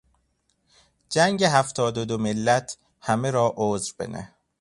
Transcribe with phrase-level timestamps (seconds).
[1.09, 4.35] جنگ هفتاد و دو ملت همه را عذر بنه